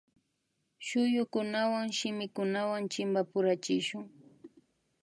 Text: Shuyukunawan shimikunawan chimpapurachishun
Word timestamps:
Shuyukunawan 0.85 1.87
shimikunawan 1.97 2.81
chimpapurachishun 2.91 4.03